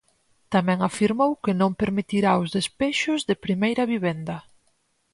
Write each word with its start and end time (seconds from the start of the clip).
Tamén 0.53 0.79
afirmou 0.81 1.31
que 1.43 1.53
non 1.61 1.77
permitirá 1.81 2.31
os 2.41 2.49
despexos 2.57 3.19
de 3.29 3.35
primeira 3.45 3.83
vivenda. 3.93 4.37